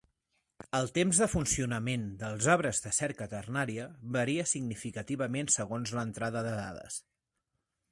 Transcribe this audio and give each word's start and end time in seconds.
El 0.77 0.87
temps 0.93 1.19
de 1.23 1.27
funcionament 1.33 2.07
dels 2.21 2.47
arbres 2.55 2.81
de 2.87 2.93
cerca 3.01 3.29
ternària 3.35 3.87
varia 4.17 4.47
significativament 4.55 5.55
segons 5.59 5.97
l'entrada 5.99 6.47
de 6.51 6.59
dades. 6.65 7.01